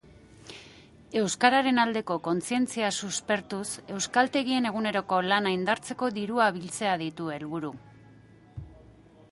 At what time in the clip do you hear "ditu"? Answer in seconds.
7.07-7.31